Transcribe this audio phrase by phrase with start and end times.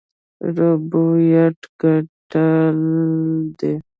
[0.55, 2.75] ربوبیت ګټل
[3.59, 3.73] دی.